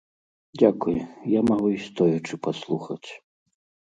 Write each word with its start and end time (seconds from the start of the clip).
Дзякуй, 0.59 0.95
я 1.33 1.41
магу 1.49 1.67
і 1.73 1.77
стоячы 1.87 2.39
паслухаць. 2.47 3.09